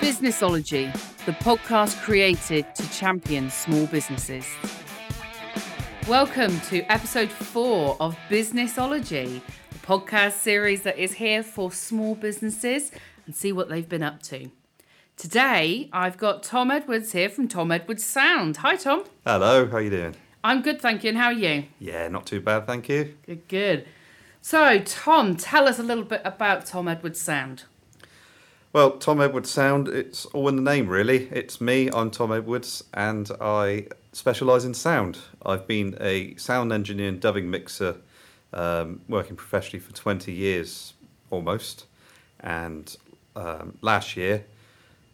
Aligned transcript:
Businessology, 0.00 0.90
the 1.26 1.32
podcast 1.32 2.00
created 2.00 2.74
to 2.74 2.90
champion 2.90 3.50
small 3.50 3.86
businesses. 3.86 4.46
Welcome 6.08 6.58
to 6.62 6.80
episode 6.90 7.28
four 7.30 7.98
of 8.00 8.16
Businessology, 8.30 9.42
the 9.70 9.78
podcast 9.86 10.32
series 10.32 10.84
that 10.84 10.98
is 10.98 11.12
here 11.12 11.42
for 11.42 11.70
small 11.70 12.14
businesses 12.14 12.90
and 13.26 13.36
see 13.36 13.52
what 13.52 13.68
they've 13.68 13.88
been 13.88 14.02
up 14.02 14.22
to. 14.22 14.50
Today, 15.18 15.90
I've 15.92 16.16
got 16.16 16.42
Tom 16.42 16.70
Edwards 16.70 17.12
here 17.12 17.28
from 17.28 17.46
Tom 17.46 17.70
Edwards 17.70 18.02
Sound. 18.04 18.56
Hi, 18.56 18.76
Tom. 18.76 19.04
Hello, 19.26 19.66
how 19.68 19.76
are 19.76 19.82
you 19.82 19.90
doing? 19.90 20.16
I'm 20.42 20.62
good, 20.62 20.80
thank 20.80 21.04
you. 21.04 21.10
And 21.10 21.18
how 21.18 21.26
are 21.26 21.32
you? 21.34 21.64
Yeah, 21.78 22.08
not 22.08 22.24
too 22.24 22.40
bad, 22.40 22.66
thank 22.66 22.88
you. 22.88 23.16
Good, 23.26 23.46
good. 23.48 23.86
So, 24.40 24.78
Tom, 24.78 25.36
tell 25.36 25.68
us 25.68 25.78
a 25.78 25.82
little 25.82 26.04
bit 26.04 26.22
about 26.24 26.64
Tom 26.64 26.88
Edwards 26.88 27.20
Sound. 27.20 27.64
Well, 28.72 28.92
Tom 28.98 29.20
Edwards 29.20 29.50
Sound, 29.50 29.88
it's 29.88 30.26
all 30.26 30.46
in 30.46 30.54
the 30.54 30.62
name, 30.62 30.86
really. 30.86 31.28
It's 31.32 31.60
me, 31.60 31.90
I'm 31.92 32.12
Tom 32.12 32.30
Edwards, 32.30 32.84
and 32.94 33.28
I 33.40 33.88
specialise 34.12 34.64
in 34.64 34.74
sound. 34.74 35.18
I've 35.44 35.66
been 35.66 35.96
a 36.00 36.36
sound 36.36 36.72
engineer 36.72 37.08
and 37.08 37.20
dubbing 37.20 37.50
mixer, 37.50 37.96
um, 38.52 39.00
working 39.08 39.34
professionally 39.34 39.80
for 39.80 39.92
20 39.92 40.32
years 40.32 40.92
almost. 41.30 41.86
And 42.38 42.96
um, 43.34 43.76
last 43.82 44.16
year, 44.16 44.44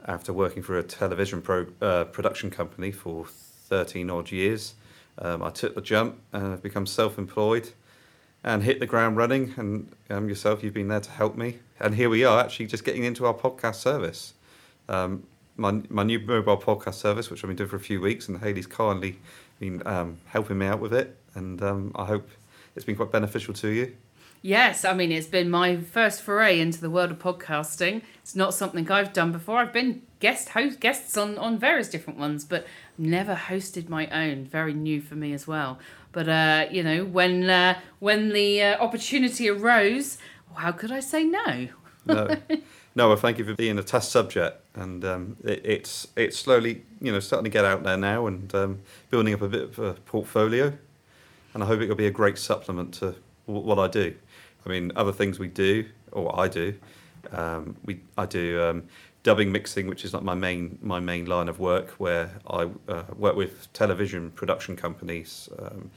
after 0.04 0.34
working 0.34 0.62
for 0.62 0.76
a 0.76 0.82
television 0.82 1.40
pro, 1.40 1.64
uh, 1.80 2.04
production 2.04 2.50
company 2.50 2.92
for 2.92 3.24
13 3.24 4.10
odd 4.10 4.30
years, 4.32 4.74
um, 5.16 5.42
I 5.42 5.48
took 5.48 5.74
the 5.74 5.80
jump 5.80 6.20
and 6.34 6.48
I've 6.52 6.62
become 6.62 6.84
self 6.84 7.16
employed 7.16 7.70
and 8.46 8.62
hit 8.62 8.80
the 8.80 8.86
ground 8.86 9.18
running. 9.18 9.52
And 9.58 9.92
um, 10.08 10.28
yourself, 10.28 10.62
you've 10.62 10.72
been 10.72 10.88
there 10.88 11.00
to 11.00 11.10
help 11.10 11.36
me. 11.36 11.58
And 11.78 11.94
here 11.96 12.08
we 12.08 12.24
are, 12.24 12.40
actually 12.40 12.66
just 12.66 12.84
getting 12.84 13.04
into 13.04 13.26
our 13.26 13.34
podcast 13.34 13.74
service. 13.74 14.32
Um, 14.88 15.24
my, 15.56 15.82
my 15.90 16.04
new 16.04 16.20
mobile 16.20 16.56
podcast 16.56 16.94
service, 16.94 17.28
which 17.28 17.42
I've 17.42 17.48
been 17.48 17.56
doing 17.56 17.68
for 17.68 17.76
a 17.76 17.80
few 17.80 18.00
weeks, 18.00 18.28
and 18.28 18.38
Hayley's 18.38 18.66
kindly 18.66 19.18
been 19.58 19.86
um, 19.86 20.18
helping 20.26 20.58
me 20.58 20.66
out 20.66 20.80
with 20.80 20.94
it. 20.94 21.16
And 21.34 21.60
um, 21.60 21.92
I 21.96 22.06
hope 22.06 22.30
it's 22.74 22.84
been 22.84 22.96
quite 22.96 23.10
beneficial 23.10 23.52
to 23.54 23.68
you. 23.68 23.96
Yes, 24.42 24.84
I 24.84 24.94
mean, 24.94 25.10
it's 25.10 25.26
been 25.26 25.50
my 25.50 25.78
first 25.78 26.22
foray 26.22 26.60
into 26.60 26.80
the 26.80 26.90
world 26.90 27.10
of 27.10 27.18
podcasting. 27.18 28.02
It's 28.22 28.36
not 28.36 28.54
something 28.54 28.88
I've 28.88 29.12
done 29.12 29.32
before. 29.32 29.58
I've 29.58 29.72
been 29.72 30.02
guest 30.20 30.50
host 30.50 30.78
guests 30.78 31.16
on, 31.16 31.36
on 31.36 31.58
various 31.58 31.88
different 31.88 32.18
ones, 32.18 32.44
but 32.44 32.64
never 32.96 33.34
hosted 33.34 33.88
my 33.88 34.06
own. 34.08 34.44
Very 34.44 34.72
new 34.72 35.00
for 35.00 35.16
me 35.16 35.32
as 35.32 35.48
well. 35.48 35.80
But 36.16 36.30
uh, 36.30 36.66
you 36.70 36.82
know, 36.82 37.04
when 37.04 37.50
uh, 37.50 37.78
when 37.98 38.30
the 38.30 38.62
uh, 38.62 38.78
opportunity 38.78 39.50
arose, 39.50 40.16
how 40.54 40.72
could 40.72 40.90
I 40.90 41.00
say 41.00 41.24
no? 41.24 41.68
no, 42.06 42.34
no. 42.94 43.08
Well, 43.08 43.18
thank 43.18 43.36
you 43.36 43.44
for 43.44 43.54
being 43.54 43.78
a 43.78 43.82
test 43.82 44.12
subject, 44.12 44.62
and 44.74 45.04
um, 45.04 45.36
it, 45.44 45.60
it's 45.62 46.08
it's 46.16 46.38
slowly, 46.38 46.84
you 47.02 47.12
know, 47.12 47.20
starting 47.20 47.44
to 47.44 47.50
get 47.50 47.66
out 47.66 47.82
there 47.82 47.98
now 47.98 48.26
and 48.28 48.54
um, 48.54 48.78
building 49.10 49.34
up 49.34 49.42
a 49.42 49.48
bit 49.48 49.64
of 49.64 49.78
a 49.78 49.92
portfolio, 50.06 50.72
and 51.52 51.62
I 51.62 51.66
hope 51.66 51.82
it 51.82 51.88
will 51.90 51.96
be 51.96 52.06
a 52.06 52.10
great 52.10 52.38
supplement 52.38 52.94
to 52.94 53.14
w- 53.46 53.66
what 53.66 53.78
I 53.78 53.86
do. 53.86 54.14
I 54.64 54.70
mean, 54.70 54.92
other 54.96 55.12
things 55.12 55.38
we 55.38 55.48
do, 55.48 55.84
or 56.12 56.40
I 56.40 56.48
do, 56.48 56.72
um, 57.30 57.76
we 57.84 58.00
I 58.16 58.24
do 58.24 58.62
um, 58.62 58.84
dubbing 59.26 59.50
mixing, 59.50 59.88
which 59.88 60.04
is 60.04 60.14
like 60.14 60.22
my 60.22 60.36
main 60.36 60.78
my 60.80 61.00
main 61.00 61.26
line 61.26 61.48
of 61.48 61.58
work, 61.58 61.90
where 61.98 62.30
I 62.48 62.70
uh, 62.86 63.02
work 63.16 63.34
with 63.34 63.72
television 63.72 64.30
production 64.30 64.76
companies, 64.76 65.48
um, 65.58 65.90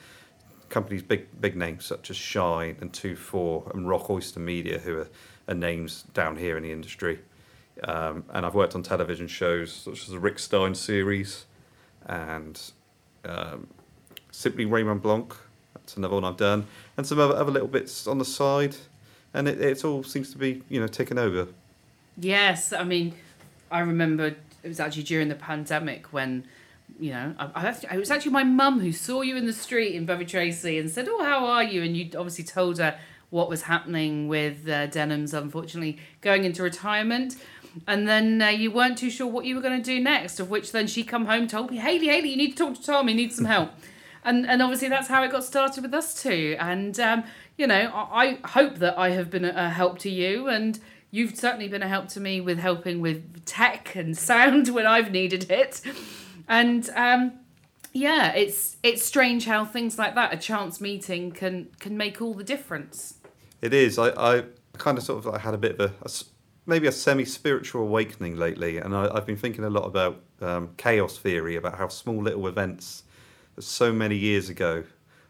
companies 0.70 1.04
big 1.04 1.28
big 1.40 1.56
names 1.56 1.86
such 1.86 2.10
as 2.10 2.18
Shine 2.18 2.78
and 2.82 2.92
Twofour 2.92 3.72
and 3.76 3.88
Rock 3.88 4.10
Oyster 4.10 4.40
Media, 4.40 4.80
who 4.80 4.98
are, 4.98 5.10
are 5.48 5.54
names 5.54 6.06
down 6.16 6.38
here 6.38 6.58
in 6.58 6.64
the 6.64 6.72
industry. 6.72 7.20
Um, 7.84 8.24
and 8.32 8.48
I've 8.48 8.56
worked 8.56 8.74
on 8.74 8.82
television 8.82 9.28
shows 9.28 9.72
such 9.72 10.00
as 10.06 10.08
the 10.08 10.18
Rick 10.18 10.40
Stein 10.40 10.74
series, 10.74 11.46
and 12.08 12.60
um, 13.26 13.68
Simply 14.32 14.66
Raymond 14.66 15.04
Blanc. 15.04 15.36
That's 15.76 15.98
another 15.98 16.16
one 16.16 16.26
I've 16.26 16.38
done, 16.38 16.66
and 16.98 17.06
some 17.06 17.20
other, 17.20 17.36
other 17.36 17.52
little 17.52 17.68
bits 17.68 18.08
on 18.08 18.18
the 18.18 18.26
side, 18.26 18.76
and 19.36 19.48
it, 19.48 19.62
it 19.62 19.86
all 19.86 20.02
seems 20.02 20.32
to 20.32 20.40
be 20.40 20.64
you 20.68 20.80
know 20.80 20.88
ticking 20.88 21.20
over. 21.20 21.48
Yes, 22.20 22.74
I 22.74 22.84
mean, 22.84 23.14
I 23.72 23.80
remember 23.80 24.36
it 24.64 24.68
was 24.68 24.80
actually 24.80 25.04
during 25.04 25.30
the 25.30 25.36
pandemic 25.36 26.12
when, 26.12 26.46
you 27.00 27.12
know, 27.12 27.34
I, 27.40 27.50
I 27.56 27.72
to, 27.72 27.94
it 27.94 27.98
was 27.98 28.12
actually 28.12 28.32
my 28.32 28.44
mum 28.44 28.80
who 28.80 28.92
saw 28.92 29.22
you 29.22 29.38
in 29.38 29.46
the 29.46 29.54
street 29.54 29.96
in 29.96 30.06
Bovey 30.06 30.26
Tracey 30.26 30.78
and 30.78 30.90
said, 30.90 31.08
"Oh, 31.10 31.24
how 31.24 31.46
are 31.46 31.64
you?" 31.64 31.82
And 31.84 31.96
you 31.96 32.06
obviously 32.18 32.44
told 32.44 32.80
her 32.80 33.00
what 33.30 33.48
was 33.48 33.64
happening 33.64 34.28
with 34.28 34.68
uh, 34.68 34.88
Denham's, 34.88 35.34
unfortunately 35.34 36.00
going 36.22 36.44
into 36.44 36.64
retirement. 36.64 37.38
And 37.88 38.08
then 38.08 38.42
uh, 38.42 38.48
you 38.48 38.72
weren't 38.72 38.98
too 38.98 39.12
sure 39.12 39.28
what 39.28 39.46
you 39.46 39.56
were 39.56 39.62
going 39.62 39.82
to 39.82 39.84
do 39.84 40.02
next. 40.02 40.40
Of 40.40 40.50
which 40.50 40.72
then 40.72 40.88
she 40.88 41.04
come 41.04 41.26
home 41.26 41.48
told 41.48 41.72
me, 41.72 41.78
"Hayley, 41.78 42.08
Hayley, 42.08 42.30
you 42.30 42.38
need 42.38 42.58
to 42.58 42.58
talk 42.58 42.76
to 42.76 42.84
Tom. 42.84 43.08
He 43.08 43.14
needs 43.14 43.36
some 43.36 43.46
help." 43.46 43.72
and 44.26 44.46
and 44.46 44.62
obviously 44.62 44.90
that's 44.90 45.08
how 45.08 45.24
it 45.24 45.32
got 45.32 45.44
started 45.44 45.82
with 45.84 45.94
us 45.94 46.22
too. 46.22 46.58
And 46.60 47.00
um, 47.00 47.24
you 47.58 47.68
know, 47.68 47.92
I, 47.94 48.38
I 48.44 48.48
hope 48.48 48.76
that 48.76 48.98
I 48.98 49.12
have 49.12 49.30
been 49.30 49.46
a, 49.46 49.54
a 49.56 49.70
help 49.70 50.00
to 50.00 50.10
you 50.10 50.48
and 50.48 50.80
you've 51.12 51.36
certainly 51.36 51.68
been 51.68 51.84
a 51.84 51.88
help 51.88 52.08
to 52.10 52.20
me 52.20 52.42
with 52.42 52.60
helping 52.60 53.02
with 53.02 53.46
tech 53.46 53.96
and 53.96 54.18
sound 54.18 54.68
when 54.74 54.86
I've 54.86 55.12
needed 55.12 55.50
it. 55.50 55.82
And 56.48 56.90
um, 56.96 57.34
yeah, 57.94 58.34
it's 58.34 58.78
it's 58.84 59.04
strange 59.04 59.46
how 59.46 59.66
things 59.66 59.98
like 59.98 60.16
that, 60.16 60.34
a 60.34 60.38
chance 60.38 60.80
meeting, 60.80 61.32
can 61.32 61.70
can 61.80 61.98
make 61.98 62.22
all 62.22 62.34
the 62.34 62.44
difference. 62.44 63.16
It 63.62 63.74
is. 63.74 64.00
I, 64.00 64.10
I 64.10 64.44
kind 64.78 64.98
of 64.98 65.04
sort 65.04 65.20
of 65.20 65.26
like 65.26 65.42
had 65.42 65.54
a 65.54 65.58
bit 65.58 65.80
of 65.80 65.92
a, 65.92 66.06
a 66.06 66.10
maybe 66.66 66.88
a 66.88 66.92
semi 66.92 67.26
spiritual 67.26 67.82
awakening 67.82 68.38
lately, 68.38 68.78
and 68.78 68.96
I, 68.96 69.14
have 69.14 69.26
been 69.26 69.38
thinking 69.38 69.64
a 69.64 69.70
lot 69.70 69.86
about 69.86 70.22
um, 70.42 70.70
chaos 70.78 71.18
theory, 71.18 71.56
about 71.56 71.78
how 71.78 71.88
small 71.88 72.22
little 72.22 72.48
events, 72.48 73.04
so 73.60 73.92
many 73.92 74.16
years 74.16 74.50
ago, 74.50 74.84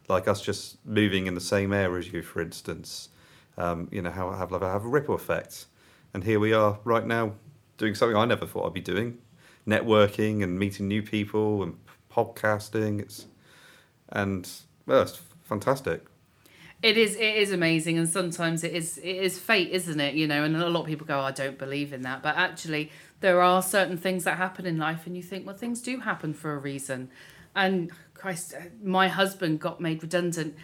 like 0.07 0.27
us 0.27 0.41
just 0.41 0.85
moving 0.85 1.27
in 1.27 1.35
the 1.35 1.41
same 1.41 1.73
air 1.73 1.97
as 1.97 2.11
you, 2.11 2.21
for 2.21 2.41
instance, 2.41 3.09
um, 3.59 3.87
you 3.91 4.01
know, 4.01 4.09
how 4.09 4.29
I 4.29 4.37
have, 4.37 4.49
have 4.49 4.85
a 4.85 4.87
ripple 4.87 5.13
effect. 5.13 5.65
And 6.13 6.23
here 6.23 6.39
we 6.39 6.53
are 6.53 6.79
right 6.83 7.05
now 7.05 7.33
doing 7.77 7.93
something 7.93 8.17
I 8.17 8.25
never 8.25 8.47
thought 8.47 8.65
I'd 8.65 8.73
be 8.73 8.81
doing 8.81 9.19
networking 9.67 10.41
and 10.43 10.57
meeting 10.57 10.87
new 10.87 11.03
people 11.03 11.61
and 11.61 11.77
podcasting. 12.11 12.99
It's, 12.99 13.27
and 14.09 14.49
well, 14.85 15.03
it's 15.03 15.21
fantastic. 15.43 16.05
It 16.81 16.97
is. 16.97 17.15
It 17.15 17.35
is 17.35 17.51
amazing, 17.51 17.97
and 17.97 18.07
sometimes 18.07 18.63
it 18.63 18.73
is. 18.73 18.97
It 18.99 19.17
is 19.17 19.37
fate, 19.37 19.69
isn't 19.71 19.99
it? 19.99 20.15
You 20.15 20.27
know, 20.27 20.45
and 20.45 20.55
a 20.55 20.69
lot 20.69 20.81
of 20.81 20.85
people 20.87 21.05
go, 21.05 21.19
oh, 21.19 21.23
"I 21.23 21.31
don't 21.31 21.57
believe 21.57 21.91
in 21.91 22.03
that," 22.03 22.23
but 22.23 22.37
actually, 22.37 22.89
there 23.19 23.41
are 23.41 23.61
certain 23.61 23.97
things 23.97 24.23
that 24.23 24.37
happen 24.37 24.65
in 24.65 24.77
life, 24.77 25.05
and 25.05 25.15
you 25.17 25.21
think, 25.21 25.45
well, 25.45 25.57
things 25.57 25.81
do 25.81 25.99
happen 25.99 26.33
for 26.33 26.53
a 26.53 26.57
reason. 26.57 27.09
And 27.53 27.91
Christ, 28.13 28.55
my 28.81 29.09
husband 29.09 29.59
got 29.59 29.81
made 29.81 30.01
redundant 30.01 30.55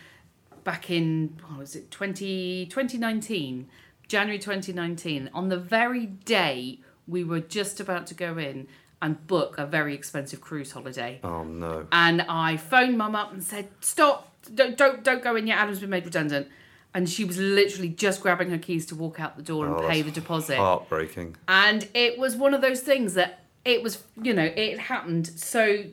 back 0.66 0.90
in 0.90 1.38
what 1.48 1.60
was 1.60 1.76
it 1.78 1.90
20, 1.92 2.66
2019 2.66 3.70
January 4.10 4.38
2019, 4.38 5.30
on 5.34 5.48
the 5.48 5.58
very 5.58 6.06
day 6.06 6.80
we 7.08 7.24
were 7.24 7.40
just 7.40 7.80
about 7.80 8.06
to 8.08 8.14
go 8.14 8.38
in 8.38 8.68
and 9.02 9.26
book 9.28 9.58
a 9.58 9.66
very 9.66 9.94
expensive 9.94 10.42
cruise 10.42 10.72
holiday. 10.72 11.20
Oh 11.24 11.44
no. 11.44 11.88
And 11.92 12.22
I 12.24 12.58
phoned 12.58 12.98
mum 12.98 13.16
up 13.16 13.32
and 13.32 13.42
said, 13.44 13.70
Stop, 13.80 14.34
don't 14.54 14.78
don't 14.78 15.04
don't 15.04 15.24
go 15.24 15.36
in 15.36 15.48
yet, 15.48 15.58
Adam's 15.60 15.80
been 15.80 15.90
made 15.90 16.04
redundant. 16.06 16.48
And 16.94 17.10
she 17.10 17.26
was 17.26 17.38
literally 17.38 17.90
just 17.90 18.22
grabbing 18.22 18.50
her 18.52 18.58
keys 18.58 18.86
to 18.88 18.96
walk 18.96 19.20
out 19.20 19.36
the 19.36 19.44
door 19.44 19.66
and 19.66 19.76
Oh, 19.76 19.88
pay 19.88 20.02
the 20.02 20.12
deposit. 20.12 20.58
Heartbreaking. 20.58 21.36
And 21.48 21.88
it 21.94 22.18
was 22.18 22.36
one 22.38 22.54
of 22.54 22.62
those 22.62 22.80
things 22.82 23.16
that 23.16 23.44
it 23.66 23.84
was, 23.84 24.02
you 24.22 24.34
know, 24.34 24.46
it 24.56 24.80
happened 24.80 25.28
so 25.28 25.84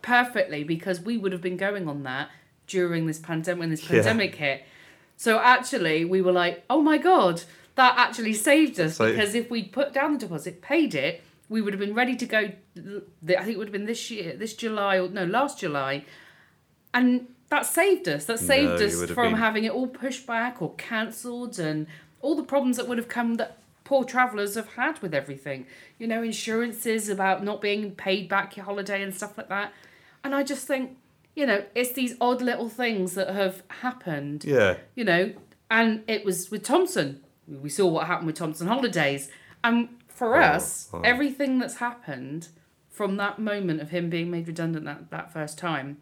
perfectly 0.00 0.62
because 0.64 1.00
we 1.00 1.18
would 1.18 1.32
have 1.32 1.40
been 1.40 1.56
going 1.56 1.88
on 1.88 2.04
that 2.04 2.28
during 2.66 3.06
this 3.06 3.18
pandemic 3.18 3.60
when 3.60 3.70
this 3.70 3.82
Yeah. 3.82 3.96
pandemic 4.02 4.34
hit. 4.36 4.64
So 5.16 5.38
actually, 5.38 6.04
we 6.04 6.20
were 6.22 6.32
like, 6.32 6.64
oh 6.70 6.82
my 6.82 6.98
god, 6.98 7.42
that 7.74 7.94
actually 7.96 8.34
saved 8.34 8.78
us 8.80 8.96
So- 8.96 9.10
because 9.10 9.34
if 9.34 9.50
we'd 9.50 9.72
put 9.72 9.92
down 9.92 10.14
the 10.14 10.18
deposit, 10.20 10.60
paid 10.62 10.94
it, 10.94 11.22
we 11.48 11.60
would 11.60 11.72
have 11.74 11.80
been 11.80 11.94
ready 11.94 12.16
to 12.16 12.26
go. 12.26 12.38
I 12.38 12.52
think 12.74 13.48
it 13.48 13.58
would 13.58 13.68
have 13.68 13.72
been 13.72 13.86
this 13.86 14.10
year, 14.10 14.34
this 14.36 14.54
July 14.54 14.98
or 14.98 15.08
no, 15.08 15.24
last 15.24 15.58
July, 15.60 16.04
and 16.94 17.26
that 17.50 17.66
saved 17.66 18.08
us. 18.08 18.24
That 18.24 18.38
saved 18.38 18.80
No, 18.80 18.86
us 18.86 19.10
from 19.10 19.32
been- 19.32 19.34
having 19.40 19.64
it 19.64 19.72
all 19.72 19.86
pushed 19.86 20.26
back 20.26 20.62
or 20.62 20.74
cancelled 20.76 21.58
and 21.58 21.86
all 22.20 22.34
the 22.34 22.42
problems 22.42 22.76
that 22.78 22.88
would 22.88 22.98
have 22.98 23.08
come 23.08 23.34
that 23.34 23.58
poor 23.84 24.04
travellers 24.04 24.54
have 24.54 24.68
had 24.74 24.98
with 25.00 25.12
everything. 25.12 25.66
You 25.98 26.06
know, 26.06 26.22
insurances 26.22 27.08
about 27.08 27.44
not 27.44 27.60
being 27.60 27.90
paid 27.92 28.28
back 28.28 28.56
your 28.56 28.64
holiday 28.64 29.02
and 29.02 29.14
stuff 29.14 29.36
like 29.36 29.48
that. 29.50 29.72
And 30.24 30.34
I 30.34 30.42
just 30.44 30.66
think, 30.66 30.96
you 31.34 31.46
know, 31.46 31.64
it's 31.74 31.92
these 31.92 32.14
odd 32.20 32.42
little 32.42 32.68
things 32.68 33.14
that 33.14 33.30
have 33.30 33.62
happened 33.68 34.44
Yeah. 34.44 34.76
you 34.94 35.04
know, 35.04 35.32
and 35.70 36.02
it 36.06 36.24
was 36.24 36.50
with 36.50 36.62
Thomson. 36.62 37.22
We 37.48 37.68
saw 37.70 37.86
what 37.88 38.06
happened 38.06 38.26
with 38.26 38.36
Thomson 38.36 38.66
Holidays. 38.68 39.30
And 39.64 39.88
for 40.08 40.36
Oh, 40.36 40.42
us, 40.44 40.88
oh. 40.92 41.00
everything 41.02 41.58
that's 41.58 41.76
happened 41.76 42.48
from 42.90 43.16
that 43.16 43.38
moment 43.38 43.80
of 43.80 43.90
him 43.90 44.10
being 44.10 44.30
made 44.30 44.46
redundant 44.46 44.84
that, 44.84 45.10
that 45.10 45.32
first 45.32 45.56
time 45.58 45.96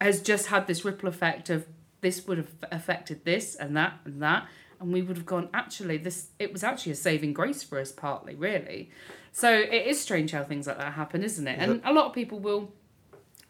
has 0.00 0.20
just 0.22 0.46
had 0.46 0.66
this 0.66 0.84
ripple 0.84 1.08
effect 1.08 1.50
of 1.50 1.66
this 2.00 2.26
would 2.26 2.38
have 2.38 2.50
affected 2.72 3.24
this 3.24 3.54
and 3.54 3.76
that 3.76 3.92
and 4.04 4.20
that. 4.22 4.46
and 4.80 4.92
we 4.92 5.00
would 5.02 5.16
have 5.16 5.26
gone, 5.26 5.48
actually, 5.54 5.96
this 5.98 6.30
it 6.40 6.52
was 6.52 6.64
actually 6.64 6.90
a 6.90 6.96
saving 6.96 7.32
grace 7.32 7.62
for 7.62 7.78
us, 7.78 7.92
partly, 7.92 8.34
really. 8.34 8.90
So 9.30 9.48
it 9.52 9.86
is 9.86 10.00
strange 10.00 10.32
how 10.32 10.42
things 10.42 10.66
like 10.66 10.78
that 10.78 10.94
happen, 10.94 11.22
isn't 11.22 11.46
it? 11.46 11.56
And 11.60 11.80
a 11.84 11.92
lot 11.92 12.06
of 12.06 12.12
people 12.14 12.40
will 12.40 12.72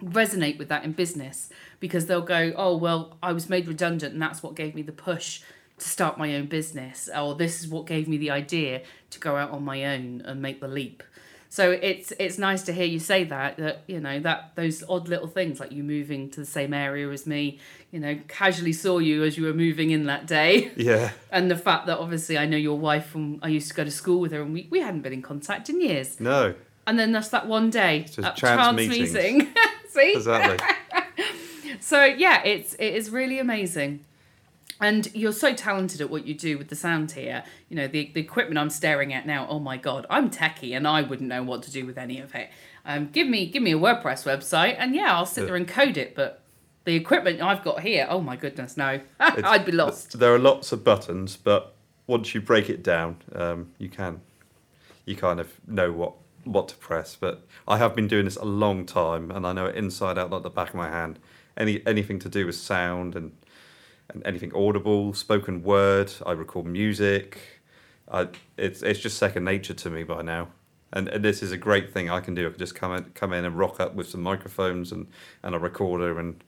resonate 0.03 0.59
with 0.59 0.69
that 0.69 0.85
in 0.85 0.93
business 0.93 1.49
because 1.81 2.07
they'll 2.07 2.21
go, 2.23 2.53
oh, 2.57 2.77
well, 2.77 3.17
I 3.23 3.33
was 3.33 3.49
made 3.49 3.67
redundant, 3.69 4.13
and 4.13 4.23
that's 4.23 4.43
what 4.43 4.55
gave 4.55 4.75
me 4.75 4.83
the 4.83 4.93
push 4.93 5.43
to 5.79 5.89
start 5.89 6.19
my 6.19 6.35
own 6.37 6.47
business, 6.47 7.09
or 7.17 7.35
this 7.35 7.61
is 7.61 7.69
what 7.69 7.87
gave 7.87 8.07
me 8.09 8.17
the 8.17 8.31
idea 8.31 8.83
to 9.11 9.19
go 9.19 9.37
out 9.37 9.51
on 9.51 9.65
my 9.65 9.85
own 9.85 10.23
and 10.25 10.41
make 10.41 10.61
the 10.61 10.69
leap. 10.69 11.03
So 11.49 11.71
it's 11.71 12.13
it's 12.19 12.39
nice 12.39 12.63
to 12.63 12.73
hear 12.73 12.87
you 12.87 12.99
say 12.99 13.25
that 13.25 13.59
that 13.59 13.83
you 13.87 14.01
know 14.01 14.21
that 14.21 14.53
those 14.55 14.83
odd 14.89 15.09
little 15.09 15.27
things 15.27 15.61
like 15.61 15.71
you 15.71 15.83
moving 15.83 16.31
to 16.31 16.41
the 16.41 16.47
same 16.47 16.73
area 16.73 17.11
as 17.11 17.27
me, 17.27 17.59
you 17.91 18.01
know, 18.01 18.19
casually 18.27 18.73
saw 18.73 18.99
you 19.01 19.23
as 19.25 19.37
you 19.37 19.45
were 19.45 19.53
moving 19.53 19.91
in 19.91 20.05
that 20.07 20.27
day, 20.27 20.71
Yeah. 20.77 21.11
and 21.31 21.51
the 21.51 21.57
fact 21.59 21.87
that 21.89 21.99
obviously 21.99 22.39
I 22.39 22.47
know 22.47 22.57
your 22.57 22.79
wife 22.79 23.07
from 23.07 23.39
I 23.43 23.49
used 23.49 23.69
to 23.69 23.75
go 23.75 23.85
to 23.85 23.91
school 23.91 24.21
with 24.21 24.33
her 24.33 24.41
and 24.41 24.55
we, 24.55 24.67
we 24.71 24.81
hadn't 24.81 25.03
been 25.03 25.13
in 25.13 25.21
contact 25.21 25.69
in 25.69 25.81
years, 25.83 26.19
No. 26.21 26.55
and 26.87 26.99
then 26.99 27.13
that's 27.13 27.29
that 27.29 27.47
one 27.47 27.69
day 27.69 28.05
Just 28.05 28.21
at 28.21 28.37
chance 28.37 28.41
chance 28.77 28.89
meeting. 28.89 29.49
See, 29.93 30.15
Exactly. 30.15 30.59
so 31.81 32.05
yeah, 32.05 32.43
it's 32.45 32.75
it 32.75 32.95
is 32.95 33.11
really 33.11 33.39
amazing. 33.39 34.05
And 34.81 35.09
you're 35.15 35.33
so 35.33 35.55
talented 35.55 36.01
at 36.01 36.11
what 36.11 36.27
you 36.27 36.35
do 36.35 36.59
with 36.59 36.69
the 36.69 36.75
sound 36.75 37.13
here. 37.13 37.45
You 37.69 37.77
know, 37.77 37.87
the, 37.87 38.11
the 38.15 38.21
equipment 38.21 38.59
I'm 38.59 38.71
staring 38.71 39.13
at 39.13 39.27
now, 39.27 39.47
oh 39.49 39.61
my 39.61 39.77
god, 39.77 40.07
I'm 40.11 40.29
techie 40.29 40.77
and 40.77 40.89
I 40.89 41.03
wouldn't 41.03 41.29
know 41.29 41.45
what 41.45 41.63
to 41.65 41.71
do 41.71 41.87
with 41.87 41.97
any 41.97 42.19
of 42.19 42.35
it. 42.35 42.51
Um, 42.85 43.09
give 43.13 43.29
me 43.29 43.47
give 43.47 43.63
me 43.63 43.73
a 43.73 43.79
WordPress 43.79 44.25
website 44.25 44.75
and 44.79 44.95
yeah, 44.95 45.15
I'll 45.15 45.27
sit 45.27 45.47
there 45.47 45.57
and 45.57 45.69
code 45.69 45.97
it, 45.97 46.17
but 46.17 46.43
the 46.85 46.97
equipment 46.97 47.41
I've 47.41 47.63
got 47.63 47.81
here, 47.81 48.07
oh 48.11 48.21
my 48.21 48.37
goodness, 48.37 48.77
no. 48.77 49.01
I'd 49.21 49.65
be 49.65 49.73
lost. 49.73 50.19
There 50.19 50.35
are 50.35 50.39
lots 50.39 50.73
of 50.73 50.83
buttons, 50.83 51.37
but 51.37 51.75
once 52.07 52.35
you 52.35 52.41
break 52.41 52.69
it 52.69 52.83
down, 52.83 53.19
um, 53.35 53.73
you 53.79 53.89
can, 53.89 54.21
you 55.05 55.15
kind 55.15 55.39
of 55.39 55.49
know 55.69 55.93
what 55.93 56.15
what 56.45 56.69
to 56.69 56.77
press. 56.77 57.17
But 57.17 57.47
I 57.67 57.79
have 57.79 57.95
been 57.95 58.09
doing 58.09 58.25
this 58.25 58.37
a 58.37 58.45
long 58.45 58.87
time, 58.87 59.31
and 59.31 59.47
I 59.47 59.53
know 59.53 59.67
it 59.67 59.77
inside 59.77 60.19
out 60.19 60.31
like 60.31 60.43
the 60.43 60.51
back 60.51 60.71
of 60.71 60.75
my 60.75 60.89
hand. 60.89 61.19
Any 61.57 61.87
anything 61.87 62.19
to 62.21 62.29
do 62.29 62.47
with 62.47 62.55
sound 62.55 63.15
and 63.15 63.33
and 64.09 64.27
anything 64.27 64.55
audible, 64.55 65.15
spoken 65.15 65.63
word. 65.63 66.13
I 66.27 66.33
record 66.33 66.67
music. 66.67 67.39
I, 68.11 68.29
it's 68.57 68.83
it's 68.83 69.01
just 69.01 69.19
second 69.19 69.45
nature 69.45 69.75
to 69.75 69.91
me 69.91 70.03
by 70.05 70.23
now. 70.23 70.49
And, 70.93 71.09
and 71.09 71.25
this 71.25 71.43
is 71.43 71.53
a 71.53 71.57
great 71.57 71.93
thing 71.93 72.11
I 72.11 72.21
can 72.21 72.35
do. 72.35 72.47
I 72.47 72.51
can 72.51 72.59
just 72.59 72.75
come 72.75 72.93
in, 72.95 73.05
come 73.15 73.33
in 73.33 73.47
and 73.47 73.57
rock 73.59 73.81
up 73.81 73.95
with 73.95 74.09
some 74.09 74.23
microphones 74.23 74.93
and, 74.93 75.07
and 75.43 75.55
a 75.55 75.59
recorder, 75.59 76.19
and 76.19 76.45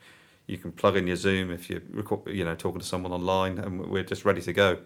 you 0.46 0.58
can 0.58 0.70
plug 0.70 0.96
in 0.96 1.06
your 1.06 1.16
Zoom 1.16 1.50
if 1.50 1.70
you 1.70 1.80
record, 1.90 2.28
you 2.28 2.44
know, 2.44 2.54
talking 2.54 2.80
to 2.80 2.86
someone 2.86 3.12
online, 3.12 3.58
and 3.58 3.86
we're 3.86 4.02
just 4.02 4.26
ready 4.26 4.42
to 4.42 4.52
go. 4.52 4.78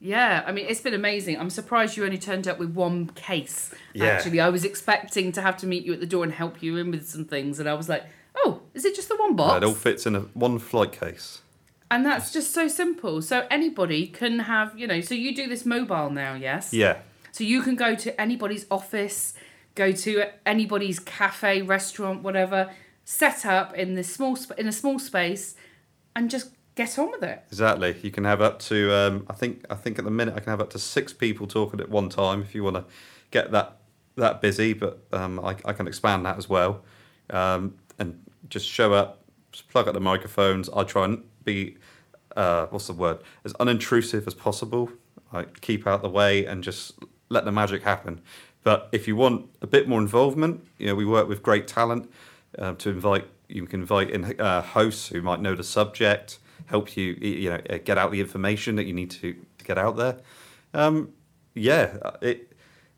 Yeah, 0.00 0.44
I 0.46 0.52
mean, 0.52 0.66
it's 0.68 0.80
been 0.80 0.94
amazing. 0.94 1.38
I'm 1.38 1.50
surprised 1.50 1.96
you 1.96 2.04
only 2.04 2.18
turned 2.18 2.46
up 2.46 2.58
with 2.58 2.70
one 2.70 3.08
case. 3.10 3.74
Yeah. 3.94 4.06
Actually, 4.06 4.40
I 4.40 4.50
was 4.50 4.64
expecting 4.64 5.32
to 5.32 5.42
have 5.42 5.56
to 5.58 5.66
meet 5.66 5.84
you 5.84 5.92
at 5.94 6.00
the 6.00 6.06
door 6.06 6.22
and 6.22 6.32
help 6.32 6.62
you 6.62 6.76
in 6.76 6.90
with 6.90 7.08
some 7.08 7.24
things, 7.24 7.58
and 7.58 7.68
I 7.68 7.74
was 7.74 7.88
like, 7.88 8.04
oh, 8.36 8.60
is 8.74 8.84
it 8.84 8.94
just 8.94 9.08
the 9.08 9.16
one 9.16 9.34
box? 9.36 9.56
It 9.56 9.64
all 9.64 9.74
fits 9.74 10.06
in 10.06 10.14
a 10.14 10.20
one 10.34 10.58
flight 10.58 10.92
case. 10.92 11.40
And 11.90 12.04
that's 12.04 12.32
just 12.32 12.52
so 12.52 12.68
simple. 12.68 13.22
So 13.22 13.46
anybody 13.50 14.06
can 14.08 14.40
have, 14.40 14.76
you 14.78 14.86
know, 14.86 15.00
so 15.00 15.14
you 15.14 15.34
do 15.34 15.48
this 15.48 15.64
mobile 15.64 16.10
now, 16.10 16.34
yes? 16.34 16.74
Yeah, 16.74 16.98
So 17.30 17.44
you 17.44 17.62
can 17.62 17.76
go 17.76 17.94
to 17.94 18.20
anybody's 18.20 18.66
office, 18.70 19.34
go 19.76 19.92
to 19.92 20.24
anybody's 20.44 20.98
cafe, 20.98 21.62
restaurant, 21.62 22.22
whatever, 22.22 22.70
set 23.04 23.46
up 23.46 23.72
in 23.74 23.94
this 23.94 24.12
small 24.12 24.34
sp- 24.34 24.58
in 24.58 24.66
a 24.66 24.72
small 24.72 24.98
space, 24.98 25.54
and 26.16 26.28
just 26.28 26.50
get 26.76 26.98
on 26.98 27.10
with 27.10 27.24
it. 27.24 27.42
exactly. 27.48 27.96
You 28.02 28.10
can 28.10 28.24
have 28.24 28.40
up 28.40 28.60
to 28.60 28.94
um, 28.94 29.26
I 29.28 29.32
think 29.32 29.64
I 29.68 29.74
think 29.74 29.98
at 29.98 30.04
the 30.04 30.10
minute 30.10 30.34
I 30.36 30.40
can 30.40 30.50
have 30.50 30.60
up 30.60 30.70
to 30.70 30.78
six 30.78 31.12
people 31.12 31.46
talking 31.46 31.80
at 31.80 31.88
one 31.88 32.08
time 32.08 32.42
if 32.42 32.54
you 32.54 32.62
want 32.62 32.76
to 32.76 32.84
get 33.32 33.50
that 33.50 33.78
that 34.14 34.40
busy. 34.40 34.72
But 34.72 35.02
um, 35.12 35.40
I, 35.40 35.56
I 35.64 35.72
can 35.72 35.88
expand 35.88 36.24
that 36.26 36.38
as 36.38 36.48
well, 36.48 36.82
um, 37.30 37.74
and 37.98 38.22
just 38.48 38.68
show 38.68 38.92
up, 38.92 39.24
just 39.50 39.68
plug 39.68 39.88
up 39.88 39.94
the 39.94 40.00
microphones. 40.00 40.68
I 40.68 40.84
try 40.84 41.06
and 41.06 41.24
be 41.44 41.78
uh, 42.36 42.66
what's 42.66 42.86
the 42.86 42.92
word 42.92 43.18
as 43.44 43.52
unintrusive 43.54 44.26
as 44.26 44.34
possible. 44.34 44.90
I 45.32 45.44
keep 45.60 45.86
out 45.86 46.02
the 46.02 46.08
way 46.08 46.44
and 46.44 46.62
just 46.62 46.92
let 47.28 47.44
the 47.44 47.52
magic 47.52 47.82
happen. 47.82 48.20
But 48.62 48.88
if 48.92 49.08
you 49.08 49.16
want 49.16 49.48
a 49.62 49.66
bit 49.66 49.88
more 49.88 50.00
involvement, 50.00 50.66
you 50.78 50.86
know 50.86 50.94
we 50.94 51.04
work 51.04 51.28
with 51.28 51.42
great 51.42 51.66
talent 51.66 52.10
uh, 52.58 52.74
to 52.74 52.90
invite. 52.90 53.26
You 53.48 53.64
can 53.66 53.80
invite 53.80 54.10
in 54.10 54.40
uh, 54.40 54.60
hosts 54.60 55.08
who 55.08 55.22
might 55.22 55.40
know 55.40 55.54
the 55.54 55.62
subject, 55.62 56.38
help 56.66 56.96
you 56.96 57.12
you 57.20 57.50
know 57.50 57.60
uh, 57.70 57.78
get 57.84 57.98
out 57.98 58.10
the 58.10 58.20
information 58.20 58.76
that 58.76 58.84
you 58.84 58.92
need 58.92 59.10
to, 59.10 59.34
to 59.58 59.64
get 59.64 59.78
out 59.78 59.96
there. 59.96 60.18
Um, 60.74 61.12
yeah, 61.54 61.96
it, 62.20 62.52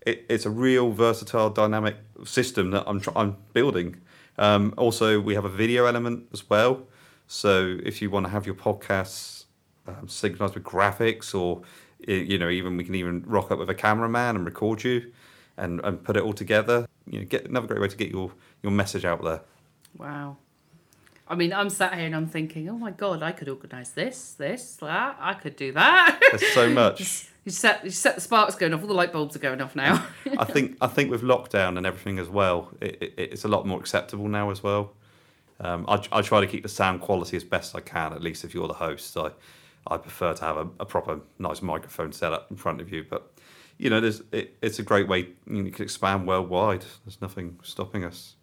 it 0.04 0.26
it's 0.28 0.46
a 0.46 0.50
real 0.50 0.90
versatile, 0.90 1.50
dynamic 1.50 1.96
system 2.24 2.70
that 2.72 2.84
I'm 2.86 3.00
tr- 3.00 3.16
I'm 3.16 3.36
building. 3.52 4.00
Um, 4.38 4.74
also, 4.76 5.20
we 5.20 5.34
have 5.34 5.44
a 5.44 5.50
video 5.50 5.86
element 5.86 6.26
as 6.32 6.48
well. 6.48 6.86
So 7.26 7.78
if 7.82 8.00
you 8.00 8.10
want 8.10 8.26
to 8.26 8.30
have 8.30 8.46
your 8.46 8.54
podcasts 8.54 9.44
um, 9.86 10.08
synchronized 10.08 10.54
with 10.54 10.64
graphics, 10.64 11.34
or 11.34 11.62
you 12.06 12.38
know, 12.38 12.48
even 12.48 12.76
we 12.76 12.84
can 12.84 12.94
even 12.94 13.22
rock 13.26 13.50
up 13.50 13.58
with 13.58 13.68
a 13.70 13.74
cameraman 13.74 14.36
and 14.36 14.44
record 14.44 14.84
you, 14.84 15.12
and, 15.56 15.80
and 15.84 16.02
put 16.02 16.16
it 16.16 16.22
all 16.22 16.32
together. 16.32 16.86
You 17.06 17.20
know, 17.20 17.26
get 17.26 17.46
another 17.46 17.66
great 17.66 17.80
way 17.80 17.88
to 17.88 17.96
get 17.96 18.10
your 18.10 18.32
your 18.62 18.72
message 18.72 19.04
out 19.04 19.22
there. 19.22 19.42
Wow. 19.96 20.36
I 21.28 21.34
mean, 21.34 21.52
I'm 21.52 21.68
sat 21.68 21.94
here 21.94 22.06
and 22.06 22.16
I'm 22.16 22.26
thinking, 22.26 22.68
oh 22.68 22.78
my 22.78 22.90
god, 22.90 23.22
I 23.22 23.32
could 23.32 23.48
organise 23.48 23.90
this, 23.90 24.32
this, 24.32 24.76
that. 24.76 25.16
I 25.20 25.34
could 25.34 25.56
do 25.56 25.72
that. 25.72 26.18
There's 26.30 26.52
so 26.52 26.70
much. 26.82 27.28
you 27.44 27.50
set 27.52 27.84
you 27.84 27.90
set 27.90 28.14
the 28.14 28.20
sparks 28.20 28.54
going 28.54 28.72
off. 28.72 28.80
All 28.80 28.86
the 28.86 28.94
light 28.94 29.12
bulbs 29.12 29.36
are 29.36 29.40
going 29.40 29.60
off 29.60 29.76
now. 29.76 30.06
I 30.38 30.44
think 30.44 30.76
I 30.80 30.86
think 30.86 31.10
with 31.10 31.22
lockdown 31.22 31.76
and 31.76 31.86
everything 31.86 32.18
as 32.18 32.28
well, 32.28 32.70
it, 32.80 33.02
it, 33.02 33.14
it's 33.16 33.44
a 33.44 33.48
lot 33.48 33.66
more 33.66 33.78
acceptable 33.78 34.28
now 34.28 34.50
as 34.50 34.62
well. 34.62 34.92
Um, 35.60 35.84
I, 35.88 36.02
I 36.12 36.22
try 36.22 36.40
to 36.40 36.46
keep 36.46 36.62
the 36.62 36.68
sound 36.68 37.00
quality 37.00 37.36
as 37.36 37.44
best 37.44 37.74
I 37.76 37.80
can. 37.80 38.12
At 38.12 38.22
least 38.22 38.44
if 38.44 38.54
you're 38.54 38.68
the 38.68 38.74
host, 38.74 39.16
I 39.16 39.30
I 39.86 39.98
prefer 39.98 40.34
to 40.34 40.44
have 40.44 40.56
a, 40.56 40.68
a 40.80 40.86
proper 40.86 41.20
nice 41.38 41.62
microphone 41.62 42.12
set 42.12 42.32
up 42.32 42.50
in 42.50 42.56
front 42.56 42.80
of 42.80 42.90
you. 42.90 43.04
But 43.08 43.30
you 43.76 43.90
know, 43.90 44.00
there's 44.00 44.22
it, 44.32 44.56
it's 44.62 44.78
a 44.78 44.82
great 44.82 45.08
way. 45.08 45.28
You, 45.46 45.58
know, 45.58 45.64
you 45.64 45.72
can 45.72 45.84
expand 45.84 46.26
worldwide. 46.26 46.84
There's 47.04 47.20
nothing 47.20 47.58
stopping 47.62 48.04
us. 48.04 48.34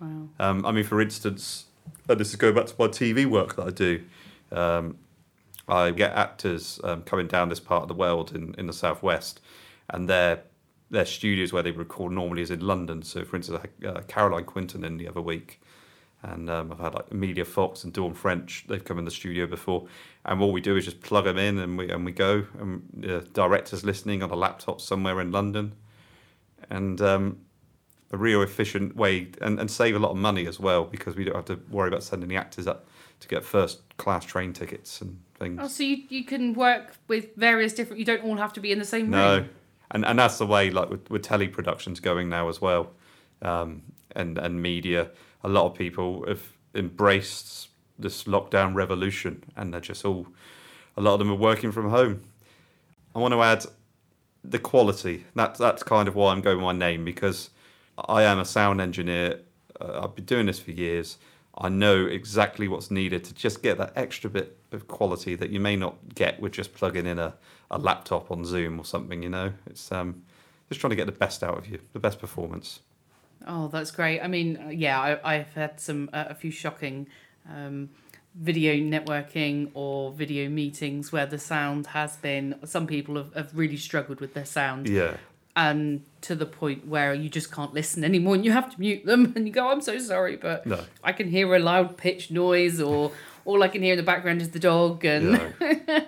wow. 0.00 0.28
Um, 0.38 0.64
I 0.64 0.72
mean, 0.72 0.84
for 0.84 1.00
instance, 1.00 1.66
and 2.08 2.20
this 2.20 2.30
is 2.30 2.36
going 2.36 2.54
back 2.54 2.66
to 2.66 2.74
my 2.78 2.88
TV 2.88 3.26
work 3.26 3.56
that 3.56 3.66
I 3.66 3.70
do. 3.70 4.04
Um, 4.52 4.98
I 5.68 5.90
get 5.92 6.12
actors 6.12 6.80
um, 6.82 7.02
coming 7.02 7.28
down 7.28 7.48
this 7.48 7.60
part 7.60 7.82
of 7.82 7.88
the 7.88 7.94
world 7.94 8.34
in, 8.34 8.54
in 8.58 8.66
the 8.66 8.72
southwest, 8.72 9.40
and 9.88 10.08
their 10.08 10.42
their 10.90 11.04
studios 11.06 11.52
where 11.52 11.62
they 11.62 11.70
record 11.70 12.12
normally 12.12 12.42
is 12.42 12.50
in 12.50 12.60
London. 12.60 13.02
So, 13.02 13.24
for 13.24 13.36
instance, 13.36 13.60
I 13.62 13.86
had 13.86 13.96
uh, 13.96 14.00
Caroline 14.08 14.44
Quentin 14.44 14.84
in 14.84 14.96
the 14.96 15.06
other 15.06 15.20
week, 15.20 15.60
and 16.22 16.50
um, 16.50 16.72
I've 16.72 16.80
had 16.80 16.94
like 16.94 17.06
Emilia 17.12 17.44
Fox 17.44 17.84
and 17.84 17.92
Dawn 17.92 18.14
French. 18.14 18.64
They've 18.68 18.84
come 18.84 18.98
in 18.98 19.04
the 19.04 19.10
studio 19.10 19.46
before, 19.46 19.86
and 20.24 20.40
all 20.42 20.52
we 20.52 20.60
do 20.60 20.76
is 20.76 20.84
just 20.84 21.00
plug 21.00 21.24
them 21.24 21.38
in, 21.38 21.58
and 21.58 21.78
we 21.78 21.90
and 21.90 22.04
we 22.04 22.12
go. 22.12 22.46
And 22.58 22.82
the 22.92 23.20
director's 23.32 23.84
listening 23.84 24.22
on 24.22 24.30
a 24.30 24.36
laptop 24.36 24.80
somewhere 24.80 25.20
in 25.20 25.30
London, 25.30 25.74
and 26.68 27.00
um, 27.00 27.38
a 28.12 28.16
real 28.16 28.42
efficient 28.42 28.96
way 28.96 29.28
and, 29.40 29.58
and 29.60 29.70
save 29.70 29.94
a 29.94 29.98
lot 29.98 30.10
of 30.10 30.16
money 30.16 30.46
as 30.46 30.58
well 30.58 30.84
because 30.84 31.14
we 31.14 31.24
don't 31.24 31.36
have 31.36 31.44
to 31.44 31.60
worry 31.70 31.88
about 31.88 32.02
sending 32.02 32.28
the 32.28 32.36
actors 32.36 32.66
up 32.66 32.86
to 33.20 33.28
get 33.28 33.44
first 33.44 33.80
class 33.98 34.24
train 34.24 34.52
tickets 34.52 35.00
and 35.00 35.20
things. 35.38 35.58
Oh, 35.62 35.68
so 35.68 35.82
you, 35.82 36.04
you 36.08 36.24
can 36.24 36.54
work 36.54 36.96
with 37.06 37.34
various 37.36 37.72
different. 37.72 37.98
You 37.98 38.04
don't 38.04 38.24
all 38.24 38.36
have 38.36 38.52
to 38.54 38.60
be 38.60 38.72
in 38.72 38.78
the 38.78 38.84
same 38.84 39.10
no, 39.10 39.36
room. 39.36 39.42
No, 39.42 39.48
and 39.92 40.04
and 40.04 40.18
that's 40.18 40.38
the 40.38 40.46
way 40.46 40.70
like 40.70 40.90
with, 40.90 41.10
with 41.10 41.22
tele 41.22 41.48
productions 41.48 42.00
going 42.00 42.28
now 42.28 42.48
as 42.48 42.60
well, 42.60 42.92
um, 43.42 43.82
and 44.14 44.38
and 44.38 44.60
media. 44.60 45.10
A 45.42 45.48
lot 45.48 45.66
of 45.66 45.74
people 45.74 46.26
have 46.26 46.42
embraced 46.74 47.68
this 47.98 48.24
lockdown 48.24 48.74
revolution, 48.74 49.44
and 49.56 49.72
they're 49.72 49.80
just 49.80 50.04
all. 50.04 50.26
A 50.96 51.00
lot 51.00 51.14
of 51.14 51.18
them 51.20 51.30
are 51.30 51.36
working 51.36 51.72
from 51.72 51.90
home. 51.90 52.22
I 53.14 53.18
want 53.18 53.32
to 53.32 53.42
add 53.42 53.64
the 54.42 54.58
quality. 54.58 55.24
That's 55.34 55.58
that's 55.58 55.82
kind 55.82 56.08
of 56.08 56.14
why 56.14 56.32
I'm 56.32 56.40
going 56.40 56.56
with 56.56 56.64
my 56.64 56.72
name 56.72 57.04
because 57.04 57.50
I 58.08 58.22
am 58.22 58.38
a 58.38 58.44
sound 58.44 58.80
engineer. 58.80 59.40
Uh, 59.80 60.02
I've 60.04 60.14
been 60.14 60.24
doing 60.24 60.46
this 60.46 60.58
for 60.58 60.70
years. 60.70 61.18
I 61.56 61.68
know 61.68 62.06
exactly 62.06 62.68
what's 62.68 62.90
needed 62.90 63.24
to 63.24 63.34
just 63.34 63.62
get 63.62 63.78
that 63.78 63.92
extra 63.96 64.30
bit 64.30 64.56
of 64.72 64.88
quality 64.88 65.34
that 65.34 65.50
you 65.50 65.60
may 65.60 65.76
not 65.76 65.96
get 66.14 66.40
with 66.40 66.52
just 66.52 66.74
plugging 66.74 67.06
in 67.06 67.18
a, 67.18 67.34
a 67.70 67.78
laptop 67.78 68.30
on 68.30 68.44
Zoom 68.44 68.78
or 68.78 68.84
something. 68.84 69.22
You 69.22 69.30
know, 69.30 69.52
it's 69.66 69.90
um, 69.92 70.22
just 70.68 70.80
trying 70.80 70.90
to 70.90 70.96
get 70.96 71.06
the 71.06 71.12
best 71.12 71.42
out 71.42 71.58
of 71.58 71.66
you, 71.68 71.80
the 71.92 71.98
best 71.98 72.20
performance. 72.20 72.80
Oh, 73.46 73.68
that's 73.68 73.90
great. 73.90 74.20
I 74.20 74.28
mean, 74.28 74.58
uh, 74.64 74.68
yeah, 74.68 75.00
I, 75.00 75.36
I've 75.36 75.52
had 75.54 75.80
some 75.80 76.10
uh, 76.12 76.26
a 76.28 76.34
few 76.34 76.50
shocking 76.50 77.08
um, 77.48 77.90
video 78.34 78.74
networking 78.74 79.70
or 79.74 80.12
video 80.12 80.48
meetings 80.48 81.10
where 81.10 81.26
the 81.26 81.38
sound 81.38 81.88
has 81.88 82.16
been. 82.16 82.54
Some 82.64 82.86
people 82.86 83.16
have, 83.16 83.34
have 83.34 83.56
really 83.56 83.76
struggled 83.76 84.20
with 84.20 84.34
their 84.34 84.44
sound, 84.44 84.88
Yeah, 84.88 85.16
and 85.56 86.02
to 86.22 86.34
the 86.34 86.46
point 86.46 86.86
where 86.86 87.14
you 87.14 87.28
just 87.28 87.50
can't 87.52 87.74
listen 87.74 88.04
anymore, 88.04 88.34
and 88.34 88.44
you 88.44 88.52
have 88.52 88.72
to 88.72 88.80
mute 88.80 89.04
them, 89.04 89.32
and 89.36 89.46
you 89.46 89.52
go, 89.52 89.68
"I'm 89.68 89.80
so 89.80 89.98
sorry, 89.98 90.36
but 90.36 90.66
no, 90.66 90.84
I 91.02 91.12
can 91.12 91.28
hear 91.28 91.54
a 91.54 91.58
loud 91.58 91.96
pitch 91.96 92.30
noise, 92.30 92.80
or 92.80 93.12
all 93.44 93.62
I 93.62 93.68
can 93.68 93.82
hear 93.82 93.94
in 93.94 93.98
the 93.98 94.02
background 94.02 94.42
is 94.42 94.50
the 94.50 94.60
dog," 94.60 95.04
and. 95.04 95.54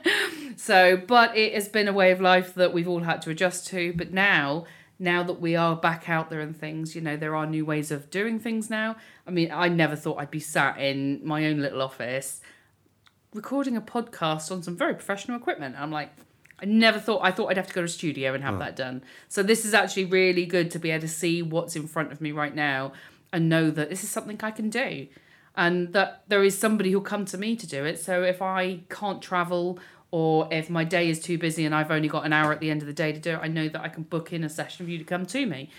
So, 0.57 0.97
but 0.97 1.37
it 1.37 1.55
has 1.55 1.67
been 1.67 1.89
a 1.89 1.93
way 1.93 2.13
of 2.13 2.21
life 2.21 2.55
that 2.55 2.73
we've 2.73 2.87
all 2.87 3.01
had 3.01 3.21
to 3.23 3.31
adjust 3.31 3.67
to. 3.69 3.93
But 3.97 4.13
now, 4.13 4.65
now 4.97 5.25
that 5.25 5.41
we 5.41 5.57
are 5.57 5.75
back 5.75 6.09
out 6.09 6.31
there 6.31 6.41
and 6.41 6.57
things, 6.57 6.95
you 6.95 7.01
know, 7.01 7.17
there 7.17 7.35
are 7.35 7.47
new 7.47 7.65
ways 7.65 7.91
of 7.91 8.11
doing 8.11 8.39
things 8.39 8.71
now. 8.71 8.95
I 9.27 9.33
mean, 9.33 9.51
I 9.51 9.67
never 9.67 9.97
thought 9.97 10.21
I'd 10.21 10.31
be 10.31 10.39
sat 10.39 10.79
in 10.79 11.21
my 11.27 11.47
own 11.47 11.59
little 11.59 11.83
office 11.83 12.41
recording 13.35 13.77
a 13.77 13.81
podcast 13.81 14.53
on 14.53 14.63
some 14.63 14.77
very 14.77 14.95
professional 14.95 15.37
equipment. 15.37 15.75
I'm 15.79 15.91
like, 15.91 16.13
I 16.61 16.65
never 16.65 16.99
thought 16.99 17.21
I 17.23 17.31
thought 17.31 17.49
I'd 17.49 17.57
have 17.57 17.67
to 17.67 17.75
go 17.75 17.81
to 17.81 17.87
a 17.87 17.89
studio 17.89 18.35
and 18.35 18.45
have 18.45 18.57
oh. 18.57 18.59
that 18.59 18.77
done. 18.77 19.03
So 19.29 19.43
this 19.43 19.65
is 19.65 19.75
actually 19.75 20.05
really 20.05 20.47
good 20.47 20.71
to 20.73 20.79
be 20.79 20.91
able 20.91 21.03
to 21.03 21.09
see 21.09 21.43
what's 21.43 21.77
in 21.77 21.89
front 21.89 22.13
of 22.13 22.21
me 22.21 22.33
right 22.33 22.55
now 22.55 22.93
and 23.33 23.49
know 23.49 23.71
that 23.71 23.91
this 23.91 24.05
is 24.05 24.11
something 24.11 24.39
I 24.43 24.51
can 24.51 24.71
do. 24.71 25.09
And 25.55 25.93
that 25.93 26.23
there 26.29 26.43
is 26.45 26.59
somebody 26.59 26.93
who'll 26.93 27.03
come 27.03 27.25
to 27.27 27.37
me 27.37 27.57
to 27.57 27.67
do 27.67 27.85
it. 27.85 27.99
So 27.99 28.23
if 28.23 28.41
I 28.41 28.81
can't 28.89 29.21
travel 29.21 29.79
or 30.11 30.49
if 30.51 30.71
my 30.71 30.85
day 30.85 31.09
is 31.09 31.21
too 31.21 31.39
busy 31.39 31.65
and 31.65 31.75
I've 31.75 31.91
only 31.91 32.09
got 32.09 32.25
an 32.25 32.33
hour 32.33 32.53
at 32.53 32.61
the 32.61 32.71
end 32.71 32.83
of 32.83 32.87
the 32.87 32.95
day 32.95 33.13
to 33.13 33.19
do 33.19 33.33
it, 33.33 33.41
I 33.43 33.49
know 33.49 33.69
that 33.69 33.81
I 33.81 33.89
can 33.89 34.05
book 34.05 34.33
in 34.33 34.45
a 34.45 34.49
session 34.49 34.87
for 34.87 34.91
you 34.91 34.99
to 34.99 35.05
come 35.05 35.27
to 35.27 35.47
me. 35.47 35.71